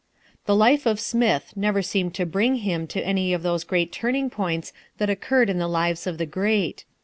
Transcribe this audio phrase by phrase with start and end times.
[0.47, 4.31] The life of Smith never seemed to bring him to any of those great turning
[4.31, 6.85] points that occurred in the lives of the great.